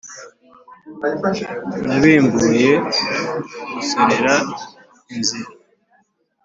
[1.89, 2.71] Nabimbuye
[3.73, 4.33] gusorera
[5.13, 5.43] inzira!